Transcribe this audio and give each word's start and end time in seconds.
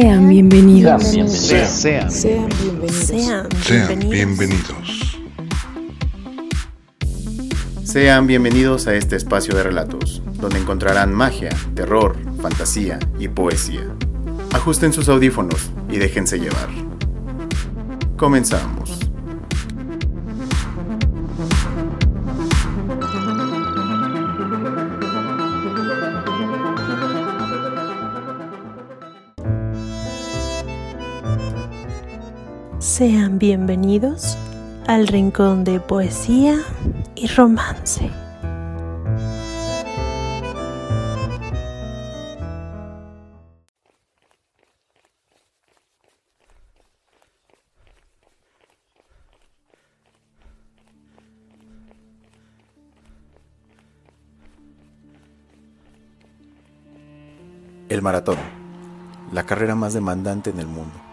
Sean 0.00 0.28
bienvenidos. 0.28 1.02
Sean 1.02 1.26
bienvenidos. 1.26 1.70
Sean, 1.70 2.10
Sean 2.12 2.48
bienvenidos. 2.62 2.94
Sean 2.94 3.48
Sean 3.64 3.98
bienvenidos. 3.98 4.10
bienvenidos. 4.38 5.18
Sean 7.82 8.26
bienvenidos 8.28 8.86
a 8.86 8.94
este 8.94 9.16
espacio 9.16 9.56
de 9.56 9.64
relatos, 9.64 10.22
donde 10.34 10.60
encontrarán 10.60 11.12
magia, 11.12 11.48
terror, 11.74 12.16
fantasía 12.40 13.00
y 13.18 13.26
poesía. 13.26 13.92
Ajusten 14.52 14.92
sus 14.92 15.08
audífonos 15.08 15.72
y 15.90 15.96
déjense 15.96 16.38
llevar. 16.38 16.68
Comenzamos. 18.16 18.77
Sean 32.98 33.38
bienvenidos 33.38 34.36
al 34.88 35.06
rincón 35.06 35.62
de 35.62 35.78
poesía 35.78 36.58
y 37.14 37.28
romance. 37.28 38.10
El 57.88 58.02
maratón, 58.02 58.38
la 59.32 59.46
carrera 59.46 59.76
más 59.76 59.94
demandante 59.94 60.50
en 60.50 60.58
el 60.58 60.66
mundo, 60.66 61.07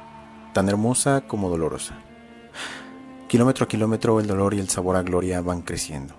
tan 0.56 0.70
hermosa 0.70 1.28
como 1.28 1.50
dolorosa. 1.50 1.98
Kilómetro 3.28 3.66
a 3.66 3.68
kilómetro 3.68 4.22
el 4.22 4.28
dolor 4.28 4.54
y 4.54 4.62
el 4.62 4.70
sabor 4.70 4.96
a 4.96 5.04
gloria 5.04 5.42
van 5.42 5.62
creciendo. 5.64 6.16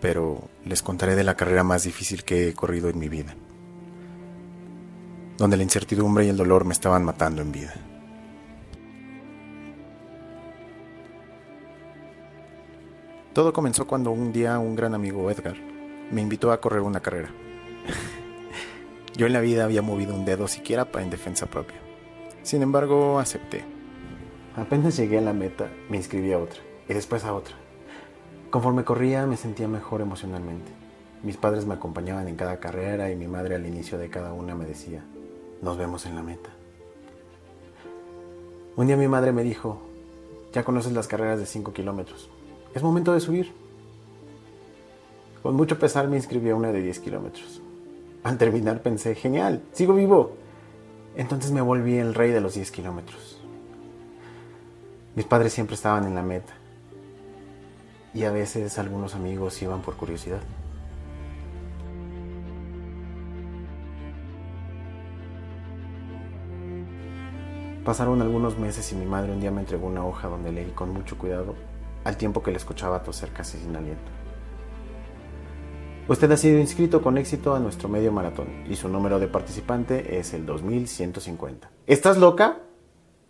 Pero 0.00 0.48
les 0.64 0.82
contaré 0.82 1.14
de 1.14 1.22
la 1.22 1.36
carrera 1.36 1.62
más 1.62 1.84
difícil 1.84 2.24
que 2.24 2.48
he 2.48 2.54
corrido 2.54 2.88
en 2.88 2.98
mi 2.98 3.08
vida, 3.08 3.36
donde 5.38 5.56
la 5.56 5.62
incertidumbre 5.62 6.26
y 6.26 6.28
el 6.28 6.36
dolor 6.36 6.64
me 6.64 6.72
estaban 6.72 7.04
matando 7.04 7.40
en 7.40 7.52
vida. 7.52 7.74
Todo 13.32 13.52
comenzó 13.52 13.86
cuando 13.86 14.10
un 14.10 14.32
día 14.32 14.58
un 14.58 14.74
gran 14.74 14.92
amigo 14.92 15.30
Edgar 15.30 15.54
me 16.10 16.20
invitó 16.20 16.50
a 16.50 16.60
correr 16.60 16.80
una 16.80 16.98
carrera. 16.98 17.30
Yo 19.16 19.26
en 19.26 19.32
la 19.32 19.40
vida 19.40 19.62
había 19.62 19.82
movido 19.82 20.16
un 20.16 20.24
dedo 20.24 20.48
siquiera 20.48 20.90
para 20.90 21.04
en 21.04 21.10
defensa 21.10 21.46
propia. 21.46 21.83
Sin 22.44 22.60
embargo, 22.60 23.18
acepté. 23.18 23.64
Apenas 24.54 24.98
llegué 24.98 25.16
a 25.16 25.22
la 25.22 25.32
meta, 25.32 25.70
me 25.88 25.96
inscribí 25.96 26.30
a 26.32 26.38
otra 26.38 26.60
y 26.86 26.92
después 26.92 27.24
a 27.24 27.32
otra. 27.32 27.54
Conforme 28.50 28.84
corría, 28.84 29.26
me 29.26 29.38
sentía 29.38 29.66
mejor 29.66 30.02
emocionalmente. 30.02 30.70
Mis 31.22 31.38
padres 31.38 31.64
me 31.64 31.72
acompañaban 31.72 32.28
en 32.28 32.36
cada 32.36 32.60
carrera 32.60 33.10
y 33.10 33.16
mi 33.16 33.26
madre 33.26 33.54
al 33.54 33.66
inicio 33.66 33.96
de 33.96 34.10
cada 34.10 34.34
una 34.34 34.54
me 34.54 34.66
decía, 34.66 35.02
nos 35.62 35.78
vemos 35.78 36.04
en 36.04 36.16
la 36.16 36.22
meta. 36.22 36.50
Un 38.76 38.88
día 38.88 38.98
mi 38.98 39.08
madre 39.08 39.32
me 39.32 39.42
dijo, 39.42 39.80
ya 40.52 40.64
conoces 40.64 40.92
las 40.92 41.08
carreras 41.08 41.38
de 41.38 41.46
5 41.46 41.72
kilómetros, 41.72 42.28
es 42.74 42.82
momento 42.82 43.14
de 43.14 43.20
subir. 43.20 43.52
Con 45.42 45.56
mucho 45.56 45.78
pesar 45.78 46.08
me 46.08 46.16
inscribí 46.16 46.50
a 46.50 46.56
una 46.56 46.72
de 46.72 46.82
10 46.82 47.00
kilómetros. 47.00 47.62
Al 48.22 48.36
terminar 48.36 48.82
pensé, 48.82 49.14
genial, 49.14 49.62
sigo 49.72 49.94
vivo. 49.94 50.43
Entonces 51.16 51.52
me 51.52 51.60
volví 51.60 51.96
el 51.96 52.14
rey 52.14 52.32
de 52.32 52.40
los 52.40 52.54
10 52.54 52.70
kilómetros. 52.70 53.40
Mis 55.14 55.24
padres 55.24 55.52
siempre 55.52 55.76
estaban 55.76 56.06
en 56.06 56.14
la 56.14 56.22
meta. 56.22 56.52
Y 58.12 58.24
a 58.24 58.32
veces 58.32 58.78
algunos 58.78 59.14
amigos 59.14 59.60
iban 59.62 59.80
por 59.82 59.96
curiosidad. 59.96 60.40
Pasaron 67.84 68.22
algunos 68.22 68.58
meses 68.58 68.90
y 68.92 68.96
mi 68.96 69.04
madre 69.04 69.32
un 69.32 69.40
día 69.40 69.50
me 69.50 69.60
entregó 69.60 69.86
una 69.86 70.04
hoja 70.04 70.26
donde 70.26 70.50
leí 70.50 70.70
con 70.70 70.90
mucho 70.90 71.18
cuidado 71.18 71.54
al 72.02 72.16
tiempo 72.16 72.42
que 72.42 72.50
le 72.50 72.56
escuchaba 72.56 73.02
toser 73.02 73.30
casi 73.30 73.58
sin 73.58 73.76
aliento. 73.76 74.23
Usted 76.06 76.30
ha 76.32 76.36
sido 76.36 76.58
inscrito 76.58 77.00
con 77.00 77.16
éxito 77.16 77.54
a 77.54 77.60
nuestro 77.60 77.88
medio 77.88 78.12
maratón 78.12 78.66
y 78.68 78.76
su 78.76 78.90
número 78.90 79.18
de 79.18 79.26
participante 79.26 80.18
es 80.18 80.34
el 80.34 80.44
2150. 80.44 81.70
¿Estás 81.86 82.18
loca? 82.18 82.58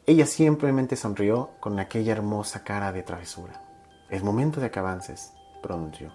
Ella 0.07 0.27
simplemente 0.27 0.97
sonrió 0.97 1.51
con 1.61 1.79
aquella 1.79 2.11
hermosa 2.11 2.65
cara 2.65 2.91
de 2.91 3.05
travesura. 3.05 3.63
Es 4.11 4.25
momento 4.25 4.61
de 4.61 4.73
que 4.73 4.81
avances, 4.81 5.33
pronunció. 5.63 6.11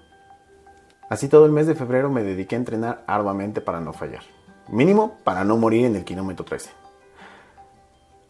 Así 1.10 1.30
todo 1.30 1.46
el 1.46 1.54
mes 1.54 1.66
de 1.66 1.76
febrero 1.76 2.10
me 2.10 2.24
dediqué 2.24 2.56
a 2.56 2.60
entrenar 2.60 3.04
arduamente 3.08 3.62
para 3.62 3.80
no 3.80 3.94
fallar. 3.94 4.24
Mínimo 4.68 5.18
para 5.24 5.46
no 5.46 5.56
morir 5.56 5.86
en 5.86 5.96
el 5.96 6.04
kilómetro 6.04 6.44
13. 6.44 6.72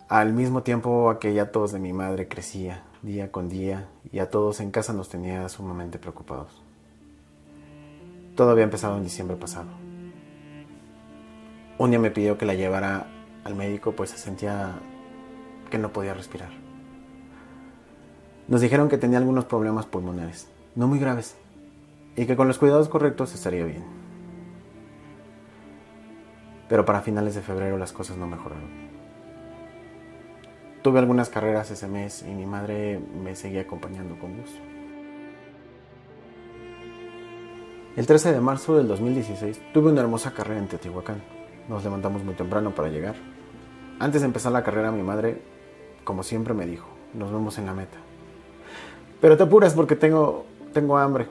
Al 0.08 0.34
mismo 0.34 0.62
tiempo 0.62 1.10
aquella 1.10 1.52
tos 1.52 1.72
de 1.72 1.80
mi 1.80 1.94
madre 1.94 2.28
crecía 2.28 2.84
día 3.02 3.32
con 3.32 3.50
día 3.50 3.90
y 4.12 4.20
a 4.20 4.30
todos 4.30 4.60
en 4.60 4.70
casa 4.70 4.94
nos 4.94 5.10
tenía 5.10 5.50
sumamente 5.50 5.98
preocupados. 5.98 6.69
Todo 8.40 8.52
había 8.52 8.64
empezado 8.64 8.96
en 8.96 9.04
diciembre 9.04 9.36
pasado. 9.36 9.68
Un 11.78 11.90
día 11.90 12.00
me 12.00 12.10
pidió 12.10 12.38
que 12.38 12.46
la 12.46 12.54
llevara 12.54 13.08
al 13.44 13.54
médico 13.54 13.92
pues 13.92 14.12
se 14.12 14.18
sentía 14.18 14.80
que 15.70 15.78
no 15.78 15.92
podía 15.92 16.14
respirar. 16.14 16.48
Nos 18.48 18.62
dijeron 18.62 18.88
que 18.88 18.98
tenía 18.98 19.18
algunos 19.18 19.44
problemas 19.44 19.88
pulmonares, 19.88 20.48
no 20.76 20.88
muy 20.88 21.00
graves, 21.00 21.36
y 22.16 22.28
que 22.28 22.38
con 22.38 22.48
los 22.48 22.60
cuidados 22.60 22.88
correctos 22.88 23.36
estaría 23.36 23.66
bien. 23.66 23.84
Pero 26.70 26.86
para 26.86 27.02
finales 27.02 27.36
de 27.36 27.42
febrero 27.42 27.78
las 27.78 27.92
cosas 27.92 28.16
no 28.16 28.26
mejoraron. 28.26 28.70
Tuve 30.82 31.00
algunas 31.00 31.28
carreras 31.28 31.72
ese 31.72 31.90
mes 31.90 32.24
y 32.26 32.34
mi 32.34 32.46
madre 32.46 33.02
me 33.22 33.36
seguía 33.36 33.64
acompañando 33.64 34.18
con 34.18 34.38
gusto. 34.38 34.79
El 37.96 38.06
13 38.06 38.34
de 38.34 38.40
marzo 38.40 38.78
del 38.78 38.88
2016 38.88 39.60
tuve 39.74 39.92
una 39.92 40.02
hermosa 40.02 40.32
carrera 40.32 40.60
en 40.60 40.68
Teotihuacán. 40.68 41.22
Nos 41.68 41.84
levantamos 41.84 42.24
muy 42.24 42.36
temprano 42.36 42.74
para 42.74 42.88
llegar. 42.88 43.16
Antes 44.00 44.22
de 44.22 44.28
empezar 44.28 44.52
la 44.52 44.64
carrera 44.64 44.92
mi 44.92 45.02
madre, 45.02 45.42
como 46.04 46.22
siempre, 46.22 46.54
me 46.54 46.68
dijo, 46.68 46.88
nos 47.16 47.32
vemos 47.32 47.58
en 47.58 47.66
la 47.66 47.74
meta. 47.74 47.98
Pero 49.20 49.36
te 49.36 49.44
apuras 49.44 49.74
porque 49.74 49.96
tengo, 49.96 50.46
tengo 50.72 50.98
hambre 50.98 51.28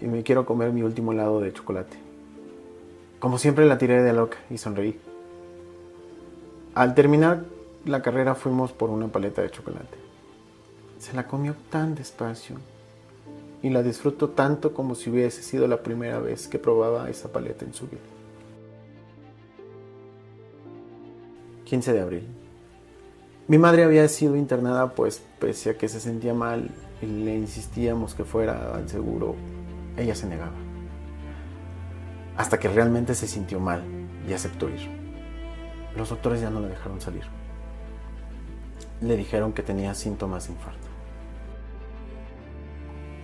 y 0.00 0.06
me 0.06 0.22
quiero 0.22 0.44
comer 0.44 0.70
mi 0.70 0.82
último 0.82 1.12
helado 1.12 1.40
de 1.40 1.52
chocolate. 1.52 1.96
Como 3.18 3.38
siempre 3.38 3.64
la 3.64 3.78
tiré 3.78 4.02
de 4.02 4.12
loca 4.12 4.36
y 4.50 4.58
sonreí. 4.58 5.00
Al 6.74 6.94
terminar 6.94 7.44
la 7.86 8.02
carrera 8.02 8.34
fuimos 8.34 8.70
por 8.72 8.90
una 8.90 9.08
paleta 9.08 9.40
de 9.40 9.50
chocolate. 9.50 9.96
Se 10.98 11.14
la 11.14 11.26
comió 11.26 11.54
tan 11.70 11.94
despacio 11.94 12.56
y 13.66 13.70
la 13.70 13.82
disfrutó 13.82 14.28
tanto 14.30 14.72
como 14.72 14.94
si 14.94 15.10
hubiese 15.10 15.42
sido 15.42 15.66
la 15.66 15.82
primera 15.82 16.20
vez 16.20 16.46
que 16.46 16.56
probaba 16.56 17.10
esa 17.10 17.32
paleta 17.32 17.64
en 17.64 17.74
su 17.74 17.88
vida. 17.88 18.00
15 21.64 21.92
de 21.92 22.00
abril. 22.00 22.28
Mi 23.48 23.58
madre 23.58 23.82
había 23.82 24.06
sido 24.06 24.36
internada 24.36 24.94
pues 24.94 25.20
pese 25.40 25.70
a 25.70 25.76
que 25.76 25.88
se 25.88 25.98
sentía 25.98 26.32
mal 26.32 26.70
y 27.02 27.06
le 27.06 27.34
insistíamos 27.34 28.14
que 28.14 28.22
fuera 28.22 28.72
al 28.72 28.88
seguro, 28.88 29.34
ella 29.96 30.14
se 30.14 30.28
negaba. 30.28 30.54
Hasta 32.36 32.60
que 32.60 32.68
realmente 32.68 33.16
se 33.16 33.26
sintió 33.26 33.58
mal 33.58 33.82
y 34.28 34.32
aceptó 34.32 34.68
ir. 34.68 34.88
Los 35.96 36.10
doctores 36.10 36.40
ya 36.40 36.50
no 36.50 36.60
la 36.60 36.68
dejaron 36.68 37.00
salir. 37.00 37.24
Le 39.00 39.16
dijeron 39.16 39.52
que 39.52 39.64
tenía 39.64 39.92
síntomas 39.92 40.46
de 40.46 40.52
infarto. 40.52 40.85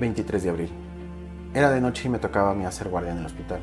23 0.02 0.42
de 0.42 0.50
abril. 0.50 0.70
Era 1.54 1.70
de 1.70 1.80
noche 1.80 2.08
y 2.08 2.10
me 2.10 2.18
tocaba 2.18 2.50
a 2.50 2.54
mí 2.54 2.64
hacer 2.64 2.88
guardia 2.88 3.12
en 3.12 3.18
el 3.18 3.26
hospital. 3.26 3.60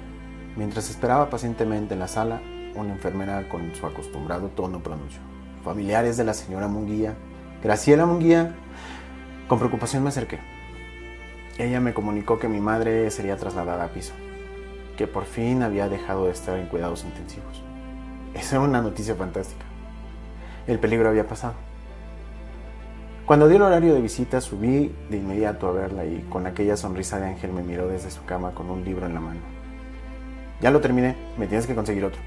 Mientras 0.56 0.90
esperaba 0.90 1.30
pacientemente 1.30 1.96
en 1.96 2.00
la 2.00 2.08
sala, 2.08 2.42
una 2.76 2.94
enfermera 2.94 3.50
con 3.50 3.76
su 3.76 3.86
acostumbrado 3.86 4.48
tono 4.48 4.82
pronunció. 4.82 5.20
Familiares 5.66 6.16
de 6.16 6.24
la 6.24 6.34
señora 6.34 6.70
Munguía, 6.70 7.16
Graciela 7.62 8.06
Munguía. 8.06 8.56
Con 9.50 9.60
preocupación 9.60 10.02
me 10.02 10.10
acerqué. 10.10 10.40
Ella 11.58 11.82
me 11.82 11.94
comunicó 11.94 12.40
que 12.40 12.48
mi 12.48 12.62
madre 12.62 13.12
sería 13.12 13.36
trasladada 13.36 13.84
a 13.84 13.90
piso, 13.90 14.14
que 14.98 15.08
por 15.08 15.26
fin 15.26 15.62
había 15.62 15.90
dejado 15.90 16.28
de 16.28 16.32
estar 16.32 16.58
en 16.58 16.68
cuidados 16.68 17.04
intensivos. 17.04 17.62
Esa 18.34 18.56
era 18.56 18.66
una 18.66 18.82
noticia 18.82 19.14
fantástica. 19.14 19.66
El 20.68 20.80
peligro 20.80 21.10
había 21.10 21.28
pasado. 21.28 21.69
Cuando 23.30 23.48
dio 23.48 23.58
el 23.58 23.62
horario 23.62 23.94
de 23.94 24.02
visita, 24.02 24.42
subí 24.42 24.92
de 25.08 25.18
inmediato 25.18 25.68
a 25.68 25.72
verla 25.72 26.04
y 26.04 26.26
con 26.32 26.48
aquella 26.48 26.76
sonrisa 26.76 27.20
de 27.20 27.28
ángel 27.28 27.54
me 27.54 27.62
miró 27.62 27.88
desde 27.88 28.10
su 28.10 28.26
cama 28.26 28.56
con 28.56 28.72
un 28.72 28.84
libro 28.84 29.06
en 29.06 29.14
la 29.14 29.20
mano. 29.20 29.40
Ya 30.62 30.72
lo 30.72 30.82
terminé, 30.82 31.16
me 31.38 31.46
tienes 31.46 31.68
que 31.68 31.76
conseguir 31.76 32.06
otro. 32.06 32.20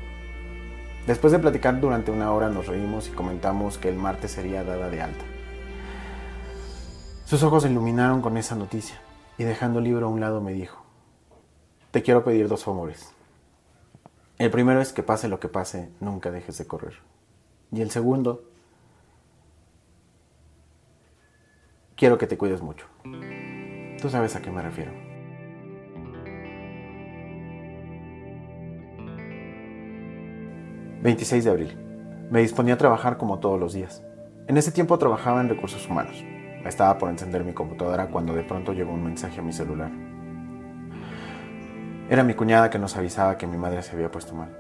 Después 1.05 1.33
de 1.33 1.41
platicar 1.41 1.81
durante 1.81 2.13
una 2.13 2.31
hora 2.31 2.51
nos 2.51 2.69
reímos 2.69 3.09
y 3.09 3.11
comentamos 3.11 3.79
que 3.79 3.89
el 3.89 3.97
martes 3.97 4.31
sería 4.31 4.63
dada 4.63 4.91
de 4.91 5.03
alta. 5.03 5.25
Sus 7.25 7.43
ojos 7.43 7.65
se 7.65 7.71
iluminaron 7.71 8.23
con 8.23 8.37
esa 8.37 8.55
noticia 8.55 9.01
y 9.39 9.43
dejando 9.43 9.81
el 9.81 9.87
libro 9.87 10.07
a 10.07 10.09
un 10.09 10.21
lado 10.21 10.41
me 10.41 10.53
dijo, 10.53 10.85
te 11.91 12.05
quiero 12.05 12.23
pedir 12.23 12.47
dos 12.47 12.63
favores. 12.63 13.11
El 14.39 14.53
primero 14.53 14.81
es 14.81 14.93
que 14.93 15.03
pase 15.03 15.27
lo 15.27 15.41
que 15.41 15.49
pase, 15.49 15.91
nunca 15.99 16.31
dejes 16.31 16.59
de 16.59 16.69
correr. 16.69 16.95
Y 17.73 17.83
el 17.83 17.91
segundo, 17.91 18.52
quiero 22.03 22.19
que 22.19 22.27
te 22.27 22.37
cuides 22.37 22.61
mucho. 22.63 22.87
Tú 24.01 24.11
sabes 24.11 24.35
a 24.35 24.43
qué 24.43 24.51
me 24.51 24.61
refiero. 24.61 24.91
...26 31.05 31.43
de 31.43 31.51
abril... 31.51 31.79
...me 32.29 32.41
disponía 32.41 32.75
a 32.75 32.77
trabajar 32.77 33.19
como 33.19 33.39
todos 33.39 33.61
los 33.61 33.73
días... 33.73 34.03
...en 34.49 34.57
ese 34.57 34.73
tiempo 34.73 34.99
trabajaba 34.99 35.41
en 35.41 35.49
recursos 35.49 35.89
humanos... 35.89 36.25
...estaba 36.65 36.99
por 36.99 37.09
encender 37.09 37.45
mi 37.45 37.53
computadora... 37.53 38.09
...cuando 38.09 38.35
de 38.35 38.43
pronto 38.43 38.73
llegó 38.73 38.93
un 38.93 39.05
mensaje 39.05 39.39
a 39.39 39.45
mi 39.45 39.53
celular... 39.53 39.93
Era 42.11 42.25
mi 42.25 42.35
cuñada 42.35 42.69
que 42.69 42.81
nos 42.81 42.97
avisaba 42.97 43.39
que 43.39 43.47
mi 43.47 43.59
madre 43.59 43.81
se 43.85 43.95
había 43.95 44.11
puesto 44.11 44.35
mal, 44.35 44.51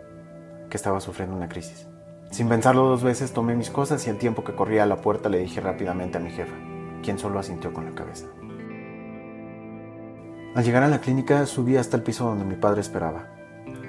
que 0.71 0.77
estaba 0.77 1.01
sufriendo 1.01 1.35
una 1.35 1.49
crisis. 1.49 1.89
Sin 2.31 2.49
pensarlo 2.49 2.85
dos 2.85 3.03
veces, 3.03 3.33
tomé 3.33 3.57
mis 3.57 3.69
cosas 3.69 4.07
y 4.07 4.11
al 4.11 4.19
tiempo 4.19 4.45
que 4.45 4.55
corría 4.55 4.85
a 4.85 4.87
la 4.87 4.99
puerta 4.99 5.29
le 5.29 5.39
dije 5.39 5.61
rápidamente 5.61 6.19
a 6.19 6.21
mi 6.21 6.31
jefa, 6.31 6.55
quien 7.03 7.19
solo 7.19 7.39
asintió 7.39 7.73
con 7.73 7.85
la 7.85 7.93
cabeza. 7.93 8.27
Al 10.55 10.65
llegar 10.65 10.83
a 10.83 10.89
la 10.89 11.01
clínica 11.01 11.47
subí 11.47 11.77
hasta 11.77 11.97
el 11.97 12.03
piso 12.03 12.27
donde 12.27 12.45
mi 12.45 12.57
padre 12.57 12.81
esperaba. 12.81 13.29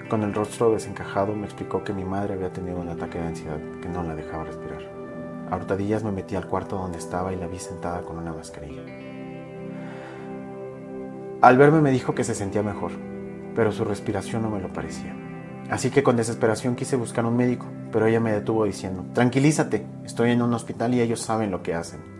Con 0.10 0.24
el 0.24 0.34
rostro 0.34 0.72
desencajado 0.72 1.36
me 1.36 1.46
explicó 1.46 1.84
que 1.84 1.94
mi 1.94 2.06
madre 2.06 2.34
había 2.34 2.54
tenido 2.54 2.80
un 2.80 2.90
ataque 2.90 3.20
de 3.20 3.28
ansiedad 3.28 3.60
que 3.82 3.90
no 3.90 4.04
la 4.04 4.16
dejaba 4.16 4.46
respirar. 4.46 4.82
A 5.50 5.58
hurtadillas 5.58 6.04
me 6.04 6.12
metí 6.12 6.36
al 6.36 6.48
cuarto 6.48 6.78
donde 6.78 6.98
estaba 6.98 7.34
y 7.34 7.36
la 7.36 7.48
vi 7.48 7.60
sentada 7.60 8.02
con 8.02 8.18
una 8.18 8.34
mascarilla. 8.34 8.82
Al 11.42 11.58
verme 11.58 11.82
me 11.82 11.92
dijo 11.92 12.16
que 12.16 12.24
se 12.24 12.36
sentía 12.36 12.64
mejor, 12.64 12.92
pero 13.56 13.72
su 13.72 13.84
respiración 13.84 14.44
no 14.44 14.50
me 14.50 14.62
lo 14.62 14.72
parecía. 14.72 15.14
Así 15.70 15.90
que 15.90 16.04
con 16.04 16.16
desesperación 16.16 16.76
quise 16.76 16.96
buscar 16.96 17.26
un 17.26 17.36
médico, 17.36 17.66
pero 17.92 18.06
ella 18.06 18.20
me 18.20 18.32
detuvo 18.32 18.64
diciendo, 18.64 19.06
tranquilízate, 19.14 19.86
estoy 20.06 20.32
en 20.32 20.42
un 20.42 20.54
hospital 20.54 20.94
y 20.94 21.02
ellos 21.02 21.20
saben 21.20 21.52
lo 21.52 21.62
que 21.62 21.74
hacen. 21.74 22.13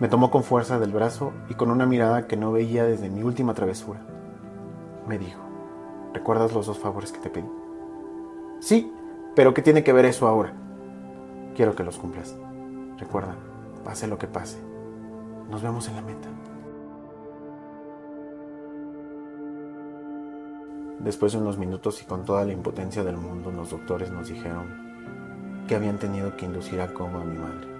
Me 0.00 0.06
tomó 0.06 0.30
con 0.30 0.44
fuerza 0.44 0.78
del 0.78 0.92
brazo 0.92 1.32
y 1.48 1.54
con 1.54 1.72
una 1.72 1.84
mirada 1.84 2.28
que 2.28 2.36
no 2.36 2.52
veía 2.52 2.84
desde 2.84 3.10
mi 3.10 3.24
última 3.24 3.54
travesura. 3.54 4.00
Me 5.08 5.18
dijo, 5.18 5.40
¿recuerdas 6.14 6.52
los 6.52 6.66
dos 6.66 6.78
favores 6.78 7.10
que 7.10 7.18
te 7.18 7.30
pedí? 7.30 7.48
Sí, 8.60 8.92
pero 9.34 9.54
¿qué 9.54 9.62
tiene 9.62 9.82
que 9.82 9.92
ver 9.92 10.04
eso 10.04 10.28
ahora? 10.28 10.52
Quiero 11.56 11.74
que 11.74 11.82
los 11.82 11.98
cumplas. 11.98 12.36
Recuerda, 12.96 13.34
pase 13.84 14.06
lo 14.06 14.18
que 14.18 14.28
pase. 14.28 14.58
Nos 15.50 15.62
vemos 15.62 15.88
en 15.88 15.96
la 15.96 16.02
meta. 16.02 16.28
Después 21.00 21.32
de 21.32 21.38
unos 21.38 21.58
minutos 21.58 22.00
y 22.02 22.04
con 22.04 22.24
toda 22.24 22.44
la 22.44 22.52
impotencia 22.52 23.02
del 23.02 23.16
mundo, 23.16 23.50
los 23.50 23.70
doctores 23.70 24.12
nos 24.12 24.28
dijeron 24.28 25.66
que 25.66 25.74
habían 25.74 25.98
tenido 25.98 26.36
que 26.36 26.46
inducir 26.46 26.80
a 26.80 26.94
coma 26.94 27.22
a 27.22 27.24
mi 27.24 27.36
madre 27.36 27.77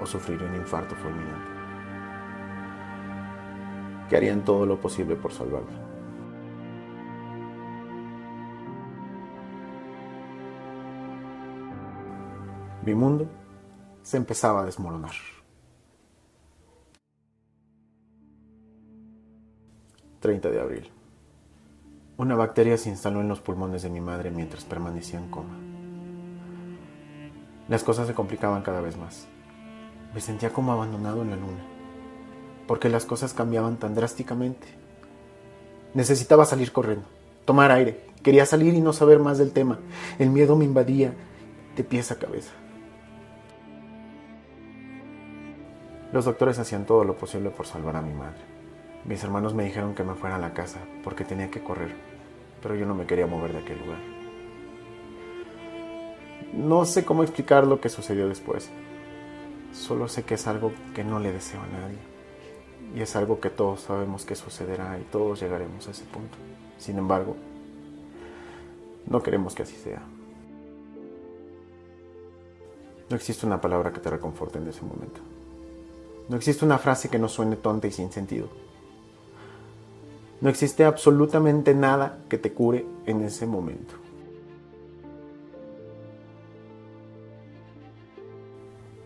o 0.00 0.06
sufrir 0.06 0.42
un 0.42 0.54
infarto 0.54 0.94
fulminante. 0.96 1.50
Que 4.08 4.16
harían 4.16 4.44
todo 4.44 4.64
lo 4.66 4.80
posible 4.80 5.16
por 5.16 5.32
salvarla. 5.32 5.88
Mi 12.84 12.94
mundo 12.94 13.28
se 14.02 14.16
empezaba 14.16 14.62
a 14.62 14.64
desmoronar. 14.64 15.12
30 20.20 20.50
de 20.50 20.60
abril. 20.60 20.90
Una 22.16 22.34
bacteria 22.34 22.76
se 22.76 22.88
instaló 22.88 23.20
en 23.20 23.28
los 23.28 23.40
pulmones 23.40 23.82
de 23.82 23.90
mi 23.90 24.00
madre 24.00 24.30
mientras 24.30 24.64
permanecía 24.64 25.20
en 25.20 25.30
coma. 25.30 25.56
Las 27.68 27.84
cosas 27.84 28.06
se 28.06 28.14
complicaban 28.14 28.62
cada 28.62 28.80
vez 28.80 28.96
más. 28.96 29.28
Me 30.14 30.20
sentía 30.20 30.50
como 30.50 30.72
abandonado 30.72 31.22
en 31.22 31.30
la 31.30 31.36
luna, 31.36 31.64
porque 32.66 32.88
las 32.88 33.04
cosas 33.04 33.34
cambiaban 33.34 33.76
tan 33.76 33.94
drásticamente. 33.94 34.66
Necesitaba 35.94 36.44
salir 36.44 36.72
corriendo, 36.72 37.06
tomar 37.44 37.70
aire. 37.70 38.06
Quería 38.22 38.46
salir 38.46 38.74
y 38.74 38.80
no 38.80 38.92
saber 38.92 39.18
más 39.18 39.38
del 39.38 39.52
tema. 39.52 39.78
El 40.18 40.30
miedo 40.30 40.56
me 40.56 40.64
invadía 40.64 41.12
de 41.76 41.84
pies 41.84 42.10
a 42.10 42.18
cabeza. 42.18 42.52
Los 46.12 46.24
doctores 46.24 46.58
hacían 46.58 46.86
todo 46.86 47.04
lo 47.04 47.16
posible 47.16 47.50
por 47.50 47.66
salvar 47.66 47.96
a 47.96 48.02
mi 48.02 48.14
madre. 48.14 48.40
Mis 49.04 49.22
hermanos 49.22 49.54
me 49.54 49.64
dijeron 49.64 49.94
que 49.94 50.04
me 50.04 50.14
fuera 50.14 50.36
a 50.36 50.40
la 50.40 50.54
casa 50.54 50.80
porque 51.04 51.24
tenía 51.24 51.50
que 51.50 51.62
correr, 51.62 51.94
pero 52.62 52.74
yo 52.74 52.86
no 52.86 52.94
me 52.94 53.06
quería 53.06 53.26
mover 53.26 53.52
de 53.52 53.58
aquel 53.58 53.78
lugar. 53.78 53.98
No 56.54 56.84
sé 56.84 57.04
cómo 57.04 57.22
explicar 57.22 57.66
lo 57.66 57.80
que 57.80 57.88
sucedió 57.88 58.28
después. 58.28 58.70
Solo 59.72 60.08
sé 60.08 60.24
que 60.24 60.34
es 60.34 60.46
algo 60.46 60.72
que 60.94 61.04
no 61.04 61.18
le 61.18 61.32
deseo 61.32 61.60
a 61.60 61.66
nadie. 61.66 61.98
Y 62.94 63.00
es 63.00 63.16
algo 63.16 63.40
que 63.40 63.50
todos 63.50 63.82
sabemos 63.82 64.24
que 64.24 64.34
sucederá 64.34 64.98
y 64.98 65.04
todos 65.04 65.40
llegaremos 65.40 65.86
a 65.88 65.90
ese 65.90 66.04
punto. 66.04 66.36
Sin 66.78 66.98
embargo, 66.98 67.36
no 69.06 69.22
queremos 69.22 69.54
que 69.54 69.62
así 69.62 69.76
sea. 69.76 70.02
No 73.10 73.16
existe 73.16 73.46
una 73.46 73.60
palabra 73.60 73.92
que 73.92 74.00
te 74.00 74.10
reconforte 74.10 74.58
en 74.58 74.68
ese 74.68 74.82
momento. 74.82 75.20
No 76.28 76.36
existe 76.36 76.64
una 76.64 76.78
frase 76.78 77.08
que 77.08 77.18
no 77.18 77.28
suene 77.28 77.56
tonta 77.56 77.86
y 77.86 77.92
sin 77.92 78.12
sentido. 78.12 78.48
No 80.40 80.50
existe 80.50 80.84
absolutamente 80.84 81.74
nada 81.74 82.20
que 82.28 82.38
te 82.38 82.52
cure 82.52 82.84
en 83.06 83.22
ese 83.22 83.46
momento. 83.46 83.94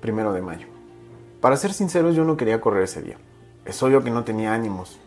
Primero 0.03 0.33
de 0.33 0.43
mayo. 0.43 0.67
Para 1.41 1.57
ser 1.57 1.73
sinceros, 1.73 2.17
yo 2.17 2.25
no 2.25 2.37
quería 2.37 2.61
correr 2.61 2.83
ese 2.83 3.03
día. 3.03 3.19
Es 3.65 3.81
obvio 3.85 4.03
que 4.03 4.11
no 4.11 4.25
tenía 4.25 4.53
ánimos. 4.53 4.99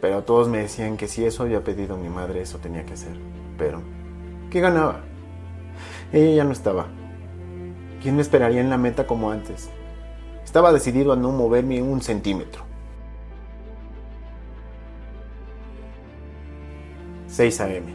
Pero 0.00 0.24
todos 0.24 0.48
me 0.48 0.56
decían 0.56 0.96
que 0.96 1.06
si 1.06 1.26
eso 1.26 1.42
había 1.42 1.62
pedido 1.62 1.98
mi 1.98 2.08
madre, 2.08 2.40
eso 2.40 2.56
tenía 2.56 2.86
que 2.86 2.94
hacer. 2.94 3.12
Pero, 3.58 3.82
¿qué 4.50 4.60
ganaba? 4.60 5.00
Ella 6.14 6.34
ya 6.36 6.44
no 6.44 6.52
estaba. 6.52 6.86
¿Quién 8.02 8.16
me 8.16 8.22
esperaría 8.22 8.62
en 8.62 8.70
la 8.70 8.78
meta 8.78 9.06
como 9.06 9.30
antes? 9.30 9.68
Estaba 10.42 10.72
decidido 10.72 11.12
a 11.12 11.16
no 11.16 11.30
moverme 11.30 11.82
un 11.82 12.00
centímetro. 12.00 12.64
6 17.28 17.60
a.m. 17.60 17.94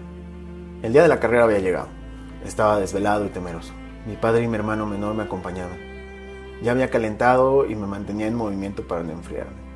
El 0.84 0.93
día 0.93 1.01
de 1.01 1.07
la 1.07 1.19
carrera 1.19 1.45
había 1.45 1.57
llegado. 1.57 1.88
Estaba 2.45 2.79
desvelado 2.79 3.25
y 3.25 3.29
temeroso. 3.29 3.74
Mi 4.05 4.17
padre 4.17 4.43
y 4.43 4.48
mi 4.48 4.55
hermano 4.55 4.86
menor 4.86 5.15
me 5.15 5.24
acompañaban. 5.24 5.90
Ya 6.62 6.72
había 6.72 6.89
calentado 6.89 7.65
y 7.65 7.75
me 7.75 7.88
mantenía 7.88 8.27
en 8.27 8.36
movimiento 8.36 8.88
para 8.88 9.03
no 9.03 9.12
enfriarme. 9.12 9.72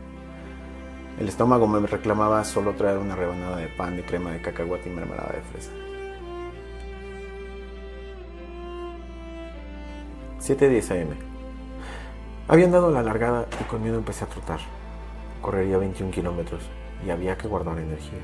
El 1.19 1.29
estómago 1.29 1.67
me 1.67 1.85
reclamaba 1.87 2.43
solo 2.43 2.73
traer 2.73 2.97
una 2.97 3.15
rebanada 3.15 3.57
de 3.57 3.67
pan 3.69 3.95
de 3.95 4.03
crema 4.03 4.31
de 4.31 4.41
cacahuate 4.41 4.89
y 4.89 4.93
mermelada 4.93 5.33
de 5.33 5.41
fresa. 5.41 5.71
7.10 10.41 11.01
am. 11.01 11.07
Habían 12.47 12.71
dado 12.71 12.91
la 12.91 13.01
largada 13.01 13.47
y 13.59 13.63
con 13.63 13.81
miedo 13.81 13.97
empecé 13.97 14.25
a 14.25 14.27
trotar. 14.27 14.59
Correría 15.41 15.77
21 15.77 16.11
kilómetros 16.11 16.61
y 17.03 17.09
había 17.09 17.37
que 17.37 17.47
guardar 17.47 17.79
energía. 17.79 18.19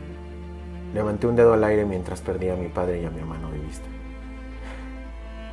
Levanté 0.94 1.26
un 1.26 1.36
dedo 1.36 1.54
al 1.54 1.64
aire 1.64 1.86
mientras 1.86 2.22
perdía 2.22 2.54
a 2.54 2.58
mi 2.58 2.68
padre 2.68 3.02
y 3.02 3.06
a 3.06 3.10
mi 3.10 3.20
hermano 3.20 3.50
de 3.50 3.60
vista. 3.60 3.88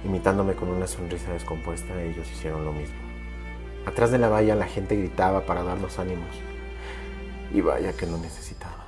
Imitándome 0.05 0.55
con 0.55 0.69
una 0.69 0.87
sonrisa 0.87 1.33
descompuesta, 1.33 2.00
ellos 2.02 2.31
hicieron 2.31 2.64
lo 2.64 2.73
mismo. 2.73 2.97
Atrás 3.87 4.11
de 4.11 4.19
la 4.19 4.28
valla 4.28 4.55
la 4.55 4.67
gente 4.67 4.97
gritaba 4.97 5.47
para 5.47 5.62
dar 5.62 5.78
los 5.78 5.99
ánimos. 5.99 6.28
Y 7.52 7.61
vaya 7.61 7.93
que 7.93 8.07
lo 8.07 8.19
necesitaba. 8.19 8.87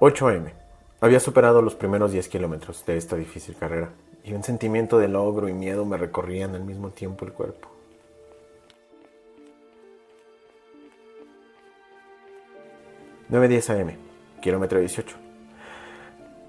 8 0.00 0.30
m. 0.30 0.52
Había 1.00 1.20
superado 1.20 1.60
los 1.60 1.74
primeros 1.74 2.12
10 2.12 2.28
kilómetros 2.28 2.84
de 2.86 2.96
esta 2.96 3.16
difícil 3.16 3.56
carrera 3.56 3.90
y 4.24 4.32
un 4.32 4.42
sentimiento 4.42 4.98
de 4.98 5.08
logro 5.08 5.48
y 5.48 5.52
miedo 5.52 5.84
me 5.84 5.96
recorrían 5.96 6.54
al 6.54 6.64
mismo 6.64 6.90
tiempo 6.90 7.24
el 7.24 7.32
cuerpo. 7.32 7.68
9.10 13.30 13.80
am, 13.80 13.96
kilómetro 14.40 14.78
18. 14.78 15.27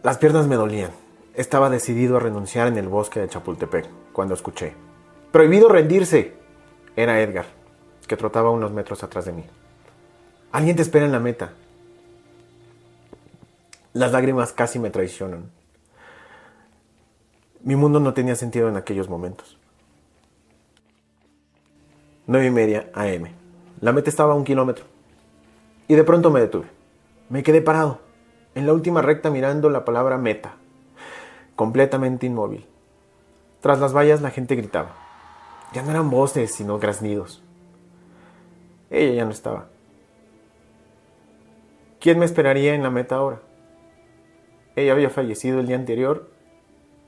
Las 0.02 0.18
piernas 0.18 0.48
me 0.48 0.56
dolían. 0.56 0.92
Estaba 1.34 1.70
decidido 1.70 2.16
a 2.16 2.20
renunciar 2.22 2.68
en 2.68 2.78
el 2.78 2.88
bosque 2.88 3.20
de 3.20 3.28
Chapultepec 3.28 3.86
cuando 4.14 4.34
escuché. 4.34 4.74
¡Prohibido 5.32 5.68
rendirse! 5.68 6.38
Era 6.96 7.22
Edgar, 7.22 7.46
que 8.08 8.16
trotaba 8.16 8.50
unos 8.50 8.72
metros 8.72 9.04
atrás 9.04 9.26
de 9.26 9.34
mí. 9.34 9.44
Alguien 10.54 10.78
te 10.78 10.84
espera 10.84 11.06
en 11.06 11.12
la 11.12 11.20
meta. 11.20 11.52
Las 13.92 14.14
lágrimas 14.14 14.54
casi 14.54 14.80
me 14.80 14.90
traicionan. 14.90 15.52
Mi 17.62 17.76
mundo 17.76 18.00
no 18.00 18.14
tenía 18.14 18.36
sentido 18.36 18.70
en 18.70 18.78
aquellos 18.78 19.10
momentos. 19.10 19.58
9 22.28 22.48
y 22.48 22.52
media 22.52 22.90
AM. 22.94 23.28
La 23.82 23.92
meta 23.92 24.10
estaba 24.10 24.32
a 24.32 24.36
un 24.38 24.46
kilómetro. 24.46 24.86
Y 25.90 25.96
de 25.96 26.04
pronto 26.06 26.32
me 26.32 26.40
detuve. 26.40 26.68
Me 27.30 27.44
quedé 27.44 27.62
parado, 27.62 28.00
en 28.56 28.66
la 28.66 28.74
última 28.74 29.02
recta 29.02 29.30
mirando 29.30 29.70
la 29.70 29.86
palabra 29.86 30.18
meta, 30.18 30.56
completamente 31.56 32.26
inmóvil. 32.26 32.66
Tras 33.62 33.80
las 33.80 33.96
vallas 33.96 34.22
la 34.22 34.32
gente 34.32 34.56
gritaba. 34.56 34.96
Ya 35.74 35.84
no 35.84 35.92
eran 35.92 36.10
voces, 36.10 36.54
sino 36.54 36.80
graznidos. 36.80 37.44
Ella 38.90 39.14
ya 39.14 39.26
no 39.26 39.32
estaba. 39.32 39.68
¿Quién 42.00 42.18
me 42.18 42.26
esperaría 42.26 42.74
en 42.74 42.84
la 42.84 42.90
meta 42.90 43.16
ahora? 43.16 43.42
Ella 44.76 44.94
había 44.94 45.10
fallecido 45.10 45.60
el 45.60 45.68
día 45.68 45.76
anterior 45.76 46.32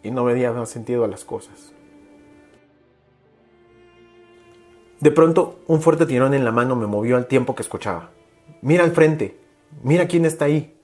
y 0.03 0.11
no 0.11 0.25
me 0.25 0.39
daba 0.39 0.65
sentido 0.65 1.05
a 1.05 1.07
las 1.07 1.23
cosas. 1.23 1.73
De 4.99 5.09
pronto, 5.09 5.59
un 5.67 5.81
fuerte 5.81 6.05
tirón 6.05 6.33
en 6.33 6.43
la 6.43 6.51
mano 6.51 6.75
me 6.75 6.85
movió 6.85 7.17
al 7.17 7.25
tiempo 7.25 7.55
que 7.55 7.63
escuchaba. 7.63 8.11
Mira 8.61 8.83
al 8.83 8.91
frente, 8.91 9.39
mira 9.81 10.07
quién 10.07 10.25
está 10.25 10.45
ahí. 10.45 10.77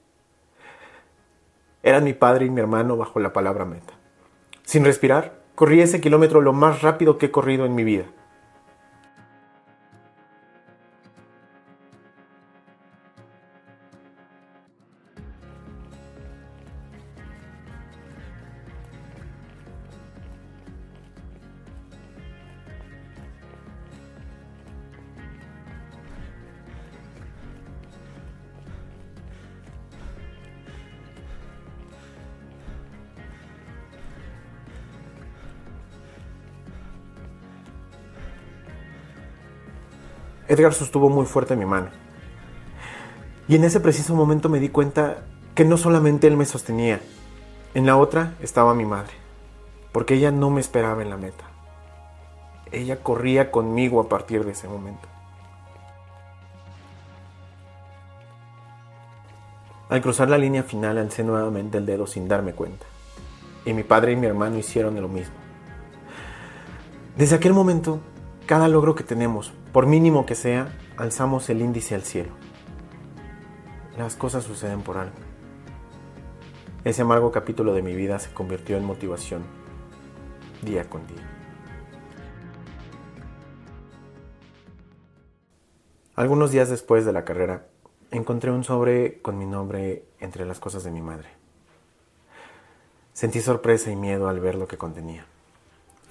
Eran 1.83 2.03
mi 2.03 2.13
padre 2.13 2.45
y 2.45 2.49
mi 2.49 2.59
hermano 2.59 2.97
bajo 2.97 3.19
la 3.19 3.33
palabra 3.33 3.65
meta. 3.65 3.93
Sin 4.63 4.83
respirar, 4.83 5.39
corrí 5.55 5.81
ese 5.81 6.01
kilómetro 6.01 6.41
lo 6.41 6.53
más 6.53 6.81
rápido 6.81 7.17
que 7.17 7.27
he 7.27 7.31
corrido 7.31 7.65
en 7.65 7.75
mi 7.75 7.83
vida. 7.83 8.05
Edgar 40.47 40.73
sostuvo 40.73 41.09
muy 41.09 41.25
fuerte 41.25 41.55
mi 41.55 41.65
mano. 41.65 41.89
Y 43.47 43.55
en 43.55 43.63
ese 43.63 43.79
preciso 43.79 44.15
momento 44.15 44.49
me 44.49 44.59
di 44.59 44.69
cuenta 44.69 45.23
que 45.55 45.65
no 45.65 45.77
solamente 45.77 46.27
él 46.27 46.37
me 46.37 46.45
sostenía, 46.45 47.01
en 47.73 47.85
la 47.85 47.97
otra 47.97 48.33
estaba 48.41 48.73
mi 48.73 48.85
madre, 48.85 49.13
porque 49.91 50.15
ella 50.15 50.31
no 50.31 50.49
me 50.49 50.61
esperaba 50.61 51.01
en 51.01 51.09
la 51.09 51.17
meta. 51.17 51.45
Ella 52.71 52.97
corría 53.01 53.51
conmigo 53.51 53.99
a 53.99 54.09
partir 54.09 54.45
de 54.45 54.51
ese 54.51 54.67
momento. 54.67 55.07
Al 59.89 60.01
cruzar 60.01 60.29
la 60.29 60.37
línea 60.37 60.63
final 60.63 60.97
alcé 60.97 61.23
nuevamente 61.23 61.77
el 61.77 61.85
dedo 61.85 62.07
sin 62.07 62.27
darme 62.27 62.53
cuenta, 62.53 62.85
y 63.65 63.73
mi 63.73 63.83
padre 63.83 64.11
y 64.13 64.15
mi 64.17 64.27
hermano 64.27 64.57
hicieron 64.57 64.99
lo 65.01 65.07
mismo. 65.07 65.35
Desde 67.15 67.37
aquel 67.37 67.53
momento, 67.53 68.01
cada 68.47 68.69
logro 68.69 68.95
que 68.95 69.03
tenemos, 69.03 69.51
por 69.73 69.87
mínimo 69.87 70.25
que 70.25 70.33
sea, 70.33 70.69
alzamos 70.95 71.49
el 71.49 71.61
índice 71.61 71.95
al 71.95 72.03
cielo. 72.03 72.31
Las 73.97 74.15
cosas 74.15 74.45
suceden 74.45 74.83
por 74.83 74.97
algo. 74.97 75.17
Ese 76.85 77.01
amargo 77.01 77.29
capítulo 77.33 77.73
de 77.73 77.81
mi 77.81 77.93
vida 77.93 78.17
se 78.19 78.33
convirtió 78.33 78.77
en 78.77 78.85
motivación 78.85 79.43
día 80.61 80.89
con 80.89 81.05
día. 81.07 81.29
Algunos 86.15 86.49
días 86.51 86.69
después 86.69 87.05
de 87.05 87.11
la 87.11 87.25
carrera, 87.25 87.67
encontré 88.11 88.49
un 88.51 88.63
sobre 88.63 89.21
con 89.21 89.37
mi 89.37 89.45
nombre 89.45 90.05
entre 90.21 90.45
las 90.45 90.61
cosas 90.61 90.85
de 90.85 90.91
mi 90.91 91.01
madre. 91.01 91.27
Sentí 93.11 93.41
sorpresa 93.41 93.91
y 93.91 93.97
miedo 93.97 94.29
al 94.29 94.39
ver 94.39 94.55
lo 94.55 94.69
que 94.69 94.77
contenía. 94.77 95.25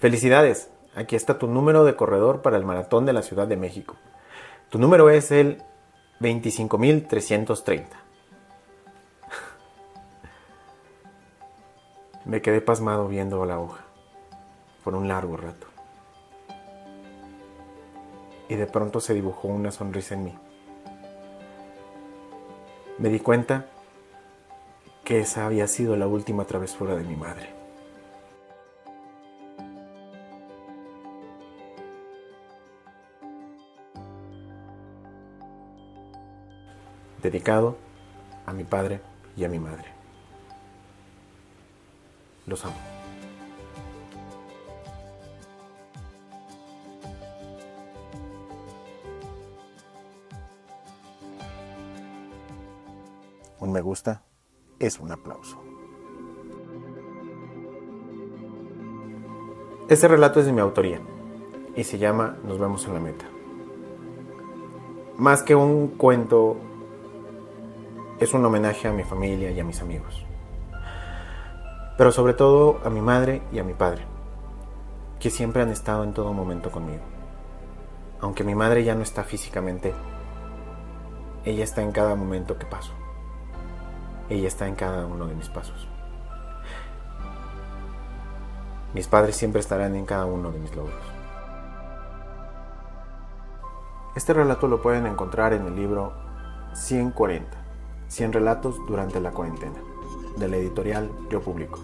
¡Felicidades! 0.00 0.68
Aquí 0.96 1.14
está 1.14 1.38
tu 1.38 1.46
número 1.46 1.84
de 1.84 1.94
corredor 1.94 2.40
para 2.40 2.56
el 2.56 2.64
maratón 2.64 3.04
de 3.04 3.12
la 3.12 3.20
Ciudad 3.20 3.46
de 3.46 3.58
México. 3.58 3.96
Tu 4.70 4.78
número 4.78 5.10
es 5.10 5.30
el 5.30 5.62
25.330. 6.20 7.84
Me 12.24 12.40
quedé 12.40 12.62
pasmado 12.62 13.08
viendo 13.08 13.44
la 13.44 13.60
hoja 13.60 13.84
por 14.82 14.94
un 14.94 15.06
largo 15.06 15.36
rato. 15.36 15.66
Y 18.48 18.54
de 18.54 18.66
pronto 18.66 19.00
se 19.00 19.12
dibujó 19.12 19.48
una 19.48 19.72
sonrisa 19.72 20.14
en 20.14 20.24
mí. 20.24 20.34
Me 22.96 23.10
di 23.10 23.20
cuenta 23.20 23.66
que 25.04 25.20
esa 25.20 25.44
había 25.44 25.66
sido 25.66 25.94
la 25.94 26.06
última 26.06 26.46
travesura 26.46 26.96
de 26.96 27.04
mi 27.04 27.16
madre. 27.16 27.65
Dedicado 37.26 37.76
a 38.46 38.52
mi 38.52 38.62
padre 38.62 39.00
y 39.36 39.44
a 39.44 39.48
mi 39.48 39.58
madre. 39.58 39.86
Los 42.46 42.64
amo. 42.64 42.76
Un 53.58 53.72
me 53.72 53.80
gusta 53.80 54.22
es 54.78 55.00
un 55.00 55.10
aplauso. 55.10 55.60
Este 59.88 60.06
relato 60.06 60.38
es 60.38 60.46
de 60.46 60.52
mi 60.52 60.60
autoría 60.60 61.00
y 61.74 61.82
se 61.82 61.98
llama 61.98 62.36
Nos 62.44 62.58
vemos 62.58 62.86
en 62.86 62.94
la 62.94 63.00
meta. 63.00 63.24
Más 65.16 65.42
que 65.42 65.54
un 65.54 65.88
cuento 65.88 66.56
es 68.18 68.32
un 68.32 68.44
homenaje 68.44 68.88
a 68.88 68.92
mi 68.92 69.04
familia 69.04 69.50
y 69.50 69.60
a 69.60 69.64
mis 69.64 69.82
amigos. 69.82 70.24
Pero 71.98 72.12
sobre 72.12 72.32
todo 72.32 72.80
a 72.84 72.90
mi 72.90 73.00
madre 73.00 73.42
y 73.52 73.58
a 73.58 73.64
mi 73.64 73.74
padre, 73.74 74.06
que 75.20 75.30
siempre 75.30 75.62
han 75.62 75.70
estado 75.70 76.02
en 76.02 76.14
todo 76.14 76.32
momento 76.32 76.70
conmigo. 76.70 77.02
Aunque 78.20 78.44
mi 78.44 78.54
madre 78.54 78.84
ya 78.84 78.94
no 78.94 79.02
está 79.02 79.22
físicamente, 79.22 79.92
ella 81.44 81.64
está 81.64 81.82
en 81.82 81.92
cada 81.92 82.14
momento 82.14 82.58
que 82.58 82.64
paso. 82.64 82.92
Ella 84.30 84.48
está 84.48 84.66
en 84.66 84.74
cada 84.74 85.06
uno 85.06 85.26
de 85.26 85.34
mis 85.34 85.48
pasos. 85.50 85.86
Mis 88.94 89.06
padres 89.08 89.36
siempre 89.36 89.60
estarán 89.60 89.94
en 89.94 90.06
cada 90.06 90.24
uno 90.24 90.50
de 90.50 90.58
mis 90.58 90.74
logros. 90.74 90.94
Este 94.16 94.32
relato 94.32 94.68
lo 94.68 94.80
pueden 94.80 95.06
encontrar 95.06 95.52
en 95.52 95.66
el 95.66 95.76
libro 95.76 96.14
140 96.72 97.65
100 98.08 98.32
relatos 98.32 98.76
durante 98.86 99.20
la 99.20 99.30
cuarentena, 99.32 99.78
de 100.36 100.48
la 100.48 100.56
editorial 100.56 101.10
Yo 101.30 101.40
Publico. 101.40 101.78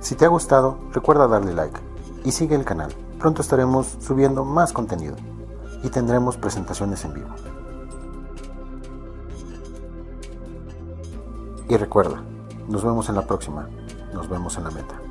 Si 0.00 0.14
te 0.14 0.24
ha 0.24 0.28
gustado, 0.28 0.78
recuerda 0.92 1.28
darle 1.28 1.54
like 1.54 1.80
y 2.24 2.32
sigue 2.32 2.54
el 2.54 2.64
canal. 2.64 2.92
Pronto 3.18 3.42
estaremos 3.42 3.96
subiendo 4.00 4.44
más 4.44 4.72
contenido 4.72 5.16
y 5.82 5.88
tendremos 5.88 6.36
presentaciones 6.36 7.04
en 7.04 7.14
vivo. 7.14 7.28
Y 11.68 11.76
recuerda, 11.76 12.22
nos 12.68 12.84
vemos 12.84 13.08
en 13.08 13.16
la 13.16 13.26
próxima, 13.26 13.68
nos 14.14 14.28
vemos 14.28 14.56
en 14.56 14.64
la 14.64 14.70
meta. 14.70 15.07